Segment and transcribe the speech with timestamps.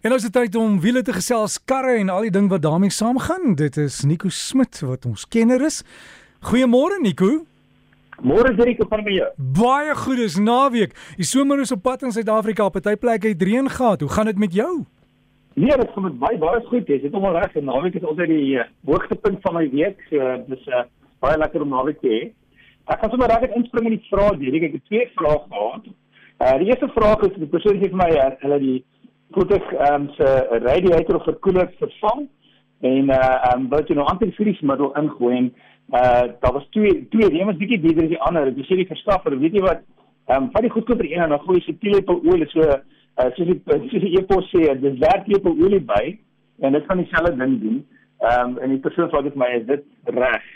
[0.00, 2.88] En ons het tyd om wiele te gesels, karre en al die ding wat daarmee
[2.88, 3.52] saamgaan.
[3.52, 5.82] Dit is Nico Smit wat ons kenner is.
[6.48, 7.42] Goeiemôre Nico.
[8.24, 9.18] Môre Jericho van my.
[9.36, 10.94] Baie goed, dis naweek.
[11.18, 12.70] Die somer is op pad in Suid-Afrika.
[12.72, 14.00] Party plekke het reën gehad.
[14.00, 14.70] Hoe gaan dit met jou?
[15.60, 16.86] Nee, dit gaan met baie baie goed.
[16.88, 17.58] Dis dit almal reg.
[17.60, 20.00] Naweek is altyd die uh, hoogtepunt van my week.
[20.08, 20.86] So dis uh,
[21.20, 22.22] baie lekker om naweek te hê.
[22.88, 24.32] Ek gaan sommer reg inspring in die vrae.
[24.48, 25.92] Ek het twee vrae gehad.
[26.40, 28.78] Uh, die eerste vraag is die persoon het vir my uh, hulle die
[29.34, 30.28] voetig ehm um, se
[30.66, 32.28] radiator of verkoeler vervang
[32.80, 35.50] en uh ehm um, wat jy nou antivriesmiddel ingooi en
[36.00, 38.52] uh daar was twee twee die een was bietjie beter as die ander.
[38.56, 39.84] Jy sê die verskaffer, weet jy wat?
[40.28, 43.30] Ehm um, vat die goedkoper een en dan gooi jy se teelepel olie so uh
[43.36, 46.04] soos die soos die epos sê, dis werklepel olie by
[46.60, 47.80] en dit kan dieselfde ding doen.
[48.20, 50.46] Ehm um, en die persoon vra dit my is dit reg?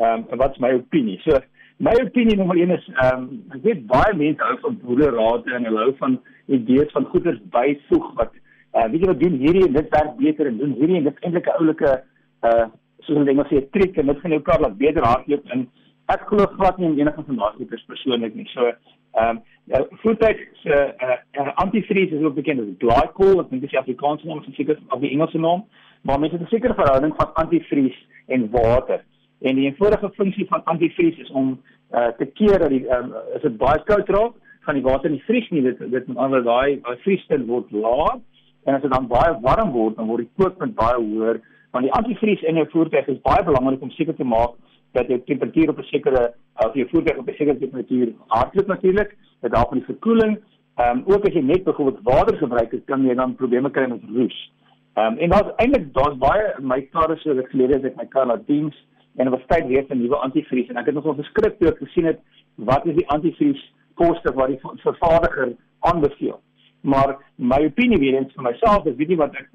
[0.00, 1.20] Ehm um, wat's my opinie?
[1.26, 1.40] So
[1.78, 5.68] my opinie nommer 1 is ehm um, ek weet baie mense hou van boerderate en
[5.68, 8.32] hulle hou van idees van goeders byvoeg wat
[8.74, 11.20] uh, weet jy wat doen hierdie en dit werk beter en doen hierdie en dit
[11.20, 12.02] eintlik 'n oulike
[12.48, 12.66] uh
[13.02, 15.68] soos 'n ding wat sê trick en dit gaan jou kar laat beter hardloop en
[16.06, 18.48] ek glo glad nie in enige van daardie goeders persoonlik nie.
[18.54, 20.74] So ehm um, ja, voetbek se
[21.06, 24.56] uh, uh, antifreeze is ook bekend as glycol, ek dink dis die Afrikaanse naam, ek
[24.56, 25.64] seker of die Engelse naam,
[26.02, 29.04] maar het 'n sekere verhouding van antifreeze en water.
[29.40, 31.60] En die eenvoudige funksie van antivries is om
[31.92, 34.34] uh, te keer dat die um, as dit baie koud raak,
[34.66, 35.62] gaan die water nie vries nie.
[35.62, 38.20] Dit dit met ander daai vriesstand word laag
[38.64, 41.40] en as dit dan baie warm word, dan word die kookpunt baie hoër.
[41.72, 44.54] Want die antivries in jou voertuig is baie belangrik om seker te maak
[44.92, 46.34] dat jou temperatuur op 'n sekere
[46.66, 49.16] of jou voertuig op 'n sekere temperatuur hardloop natuurlik.
[49.40, 50.38] Dit help met die verkoeling.
[50.76, 54.00] Ehm um, ook as jy net byvoorbeeld water gebruik, kan jy dan probleme kry met
[54.14, 54.52] roes.
[54.94, 58.06] Ehm um, en daar's eintlik daar's baie my karre so dat gelede het ek my
[58.06, 58.76] kar laat diens
[59.16, 61.58] en daar was tyd weer vir nuwe antivries en ek het nog op 'n skrip
[61.58, 62.20] toe gesien het
[62.56, 66.40] wat is die antivries koste wat die vervaardiger aanbeveel.
[66.82, 69.48] Maar my opinie weer eens vir myself is weet nie wat ek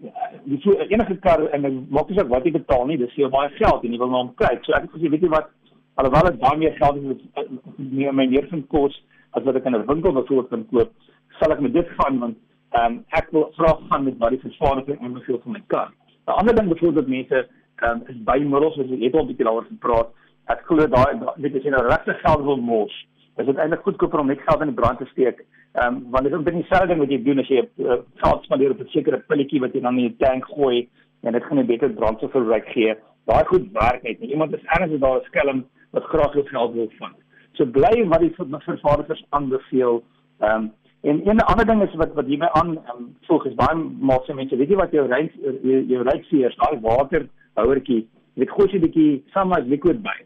[0.46, 3.32] die so enige kar en ek maak nie saak wat jy betaal nie, dis veel
[3.34, 4.64] baie geld en jy wil na hom kyk.
[4.64, 5.52] So ek het gesê weet jy wat
[6.00, 8.96] alhoewel dit baie meer geld is meer my neervind kos
[9.36, 10.92] as wat ek in 'n winkel byvoorbeeld kan koop,
[11.40, 12.38] sal ek met dit gaan want
[12.78, 15.92] ehm um, ek wil graag gaan met wat die vervaardiger aanbeveel vir my kar.
[16.28, 17.48] 'n Ander ding byvoorbeeld mense
[17.84, 20.10] um, is bymiddels jy het al 'n bietjie daaroor gepraat.
[20.48, 22.94] Ek glo daai weet jy nou regte geld wil mos.
[23.38, 25.44] Is dit eintlik goedkoper om net geld in die brand te steek?
[25.74, 28.44] Ehm um, want dit is net dieselfde ding wat jy doen as jy uh, geld
[28.44, 30.88] spandeer op 'n sekere pilletjie wat jy dan in die tank gooi
[31.24, 32.96] en dit gaan 'n beter brandstofverbruik gee.
[33.26, 34.20] Daai goed werk net.
[34.20, 37.16] Iemand is ergens daar 'n skelm wat graag jou geld wil vang.
[37.54, 40.04] So bly wat die vervaardigers aanbeveel.
[40.40, 43.76] Ehm um, En een ander ding is wat wat hierby aan um, volg is baie
[44.00, 45.32] maal se mense weet jy wat jou ry
[45.64, 48.08] jou, jou ry seers daai water houertjie.
[48.34, 50.18] Jy weet gous jy 'n bietjie sunlight liquid by.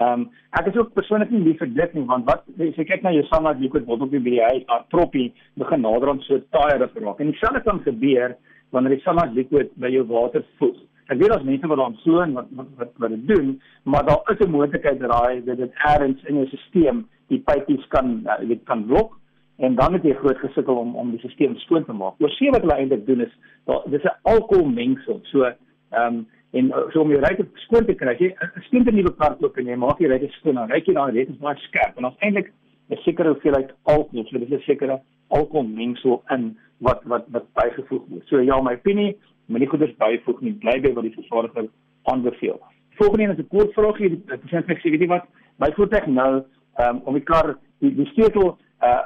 [0.00, 2.84] Ehm um, ek is ook persoonlik nie lief vir dit nie want wat as jy
[2.88, 5.26] kyk na jou sunlight liquid botteltjie by die huis, daai proppie
[5.60, 7.20] begin nader aan so taai raak.
[7.20, 8.36] En dieselfde kan gebeur
[8.72, 10.78] wanneer die sunlight liquid by jou water voeg.
[11.10, 14.06] Ek weet daar's mense wat daarom so en wat wat wat, wat dit doen, maar
[14.08, 18.22] daar is 'n moontlikheid dat daai dat dit ergens in jou stelsel die pypies kan
[18.26, 19.18] uh, weet kan blok
[19.58, 22.14] en dan het jy groot gesukkel om om die stelsel skoon te maak.
[22.18, 23.34] Oor sien wat hulle eintlik doen is
[23.66, 25.20] daar dis 'n alkoholmengsel.
[25.22, 25.52] So
[25.90, 28.94] Ehm um, en uh, so om jou ry te skoon te kry, jy 'n skoon
[28.94, 31.28] nuwe kar koop en jy maak jy ry dit skoon, dan ry jy daai net
[31.30, 32.52] is baie skerp en ons eintlik
[32.90, 38.02] 'n sekere hoeveelheid alkohol, so dis 'n sekere alkohol mengsel in wat wat wat bygevoeg
[38.08, 38.26] word.
[38.26, 41.68] So ja, my opinie, moenie goeders byvoeg nie, bly by wat die vervaardiger
[42.02, 42.58] aanbeveel.
[42.98, 45.26] Volgende een is 'n kort vraagie, die pasiënt sê weet jy wat,
[45.58, 46.42] my voertuig nou
[46.78, 49.02] um, om die kar die, die sleutel uh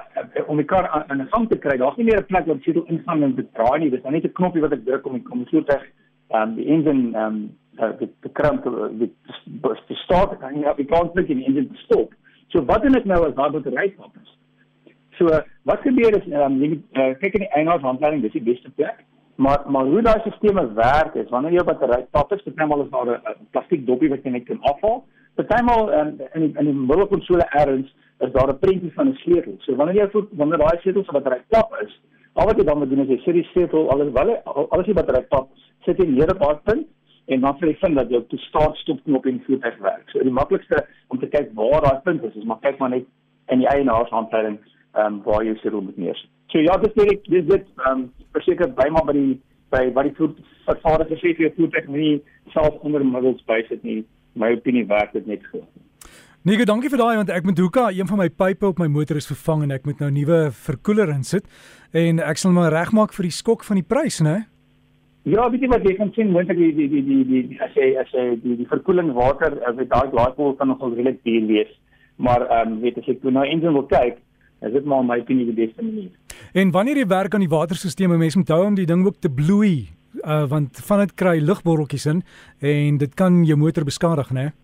[0.46, 2.62] om die kar aan 'n gang te kry, daar's nie meer 'n plek waar die
[2.62, 3.90] sleutel ingaan en bedraai nie.
[3.90, 5.82] Dis nou net 'n knoppie wat ek druk om die, om die voertuig
[6.34, 7.40] um, die engine um,
[7.78, 8.66] uh, die, die kramp
[9.00, 9.10] die,
[9.88, 12.14] die start kan nie op die kant klik en die engine stop.
[12.52, 14.30] So wat doen ek nou as daar battery stop is?
[15.18, 15.30] So
[15.70, 19.02] wat gebeur is um, jy uh, kyk in die eienaarhandleiding, dis die beste plek.
[19.36, 23.10] Maar maar hoe daai stelsels werk is wanneer jou battery stop is, bytelmal is daar
[23.16, 25.04] 'n plastiek dopie wat jy net kan afhaal.
[25.34, 29.54] Bytelmal um, in in die middelkonsole erns is daar 'n prentjie van 'n sleutel.
[29.58, 32.00] So wanneer jy wanneer daai sleutel se battery stop is,
[32.34, 34.96] al wat jy dan moet doen is jy sit die sleutel alles wel alles die
[34.98, 35.50] battery stop
[35.86, 36.86] sit jy neer op daai punt
[37.26, 40.04] en dan sê jy vind dat jou to start stop knop in voertuig werk.
[40.12, 43.06] So die maklikste om te kyk waar daai punt is, is maar kyk maar net
[43.52, 44.58] in die eienaarsaanduiding
[44.94, 46.20] ehm um, waar jy sit dit neer.
[46.52, 48.04] So ja, dis net dis dit ehm um,
[48.36, 49.40] verseker by maar by die
[49.74, 50.28] by wat die
[50.68, 52.12] vervaardiger sê vir jou voertuig nie
[52.52, 54.04] self onder middels bysit nie.
[54.34, 55.66] My opinie werk dit net goed.
[56.44, 59.16] Nico, dankie vir daai want ek moet hoeka, een van my pype op my motor
[59.16, 61.46] is vervang en ek moet nou nuwe verkoeler insit
[61.96, 64.34] en ek sal maar regmaak vir die skok van die prys, né?
[65.24, 67.86] Ja, weet jy wat jy kan sien, moontlik die die die die die as jy
[67.96, 71.70] as jy die die verkoeling water as jy daai glycol kan nogal redelik duur wees.
[72.20, 74.18] Maar ehm um, weet as ek nou engine wil kyk,
[74.68, 76.10] is dit maar my opinie die beste manier.
[76.52, 79.32] En wanneer jy werk aan die waterstelsel, mense moet hou om die ding ook te
[79.32, 79.88] bloei,
[80.20, 82.20] uh, want van dit kry lugborreltjies in
[82.60, 84.50] en dit kan jou motor beskadig, né?
[84.50, 84.54] Nee?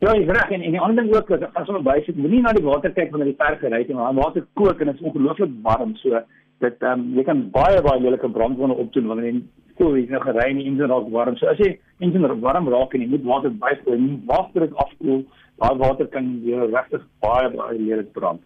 [0.00, 2.54] Ja, jy reg en en die ander ding ook is as ons bysit, moenie na
[2.56, 5.04] die water kyk wanneer die verf gery het nie, want water kook en dit is
[5.10, 6.22] ongelooflik warm, so
[6.64, 9.42] dit ehm um, jy kan baie baie lelike brandwonde opdoen wanneer jy
[9.76, 11.36] voel jy nou gery en die engine raak warm.
[11.36, 13.98] So as jy engine warm raak en jy moet water bygooi,
[14.32, 15.20] wag tot dit afkoel,
[15.60, 18.40] daai water kan jou regtig baie baie lelik brand.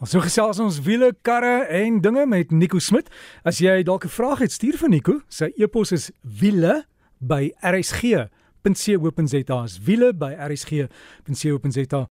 [0.00, 3.12] Ons so gesels ons wiele, karre en dinge met Nico Smit.
[3.44, 5.20] As jy dalk 'n vraag het, stuur vir Nico.
[5.28, 6.12] Sy e-pos is
[8.62, 9.78] wiele@rsg.co.za.
[9.80, 12.06] Wiele by rsg.co.za.